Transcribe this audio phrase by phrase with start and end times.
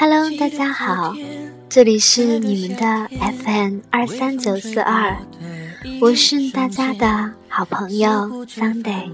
[0.00, 1.12] Hello，大家好，
[1.68, 3.08] 这里是你们的
[3.42, 5.16] FM 二三九四二，
[6.00, 9.10] 我是大家的好朋友 Sunday。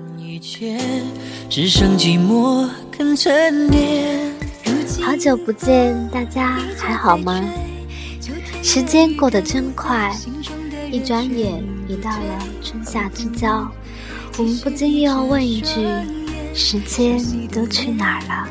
[5.03, 7.43] 好久不见，大家还好吗？
[8.63, 10.14] 时间过得真快，
[10.91, 13.66] 一转眼已到了春夏之交，
[14.36, 15.89] 我们不禁又要问一句：
[16.53, 18.50] 时间都去哪儿了？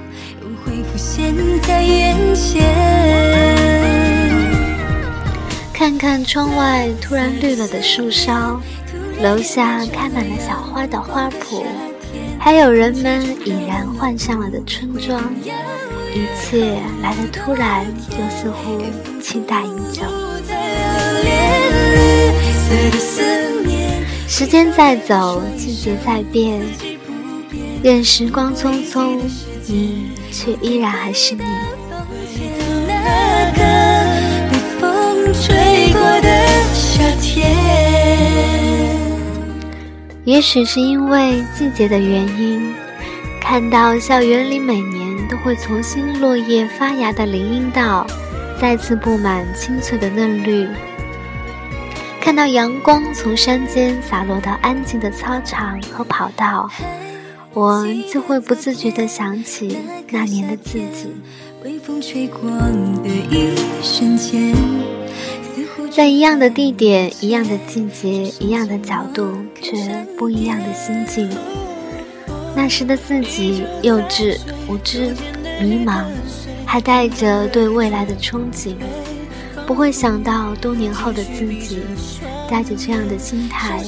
[5.74, 8.60] 看看窗外突然绿了的树梢，
[9.22, 11.64] 楼下开满了小花的花圃，
[12.40, 15.22] 还有人们已然换上了的春装，
[16.14, 18.82] 一切来得突然，又似乎
[19.22, 20.04] 期待已久。
[24.28, 26.62] 时间在走，季节在变，
[27.84, 29.20] 任时光匆匆，
[29.68, 31.44] 你却依然还是你。
[40.24, 42.74] 也许是因为季节的原因，
[43.42, 48.08] 看到校园里每年都会重新落叶发芽的林荫道，
[48.62, 50.70] 再次布满青翠的嫩绿；
[52.22, 56.70] 看到阳光从山间洒落到安静的操场和跑道，
[57.54, 59.78] 我就会不自觉地想起
[60.10, 61.14] 那年的自己。
[65.92, 69.78] 在一样的地点、一样的季节、一样的角度，却
[70.18, 71.30] 不一样的心境。
[72.56, 74.38] 那时的自己幼稚、
[74.68, 75.14] 无知、
[75.62, 76.06] 迷茫，
[76.66, 78.76] 还带着对未来的憧憬。
[79.66, 81.80] 不会想到多年后的自己，
[82.50, 83.80] 带着这样的心态，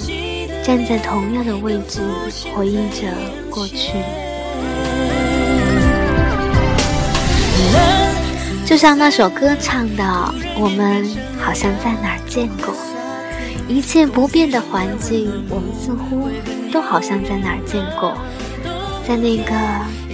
[0.65, 2.01] 站在同样的位置，
[2.55, 3.07] 回忆着
[3.51, 3.91] 过去。
[8.65, 10.03] 就像那首歌唱的
[10.57, 11.07] ：“我们
[11.39, 12.73] 好像在哪儿见过，
[13.67, 16.29] 一切不变的环境，我们似乎
[16.71, 18.17] 都好像在哪儿见过，
[19.07, 19.53] 在那个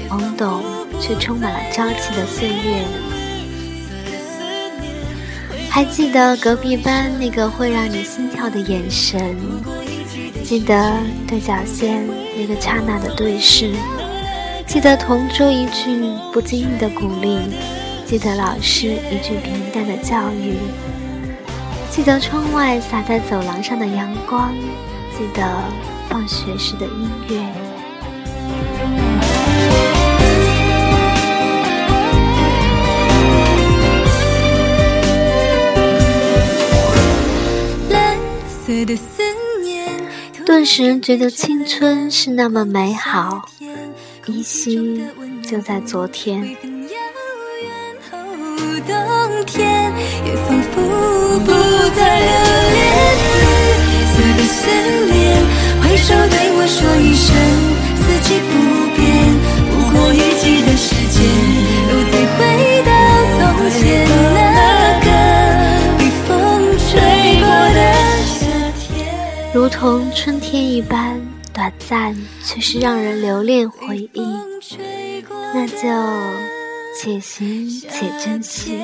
[0.09, 0.61] 懵懂
[0.99, 2.83] 却充满了朝气的岁月。
[5.69, 9.33] 还记得隔壁班那个会让你心跳的眼神，
[10.51, 12.05] 记得对角线
[12.37, 13.71] 那个刹那的对视，
[14.67, 15.97] 记得同桌一句
[16.33, 17.39] 不经意的鼓励。”
[18.05, 20.57] 记得老师一句平淡的教育，
[21.89, 24.53] 记得窗外洒在走廊上的阳光，
[25.17, 25.41] 记得
[26.09, 27.37] 放学时的音乐。
[37.89, 38.17] 蓝
[38.49, 39.30] 色的思，
[40.51, 43.41] 顿时觉得青春是那么美好，
[44.27, 45.01] 依稀
[45.41, 46.41] 就在昨天。
[48.85, 49.93] 冬天
[50.25, 51.51] 也仿佛不
[51.95, 52.50] 再留
[69.53, 71.21] 如同春天一般
[71.53, 74.21] 短暂，却是让人留恋回忆，
[75.53, 75.77] 那就
[76.97, 78.79] 且行且珍惜。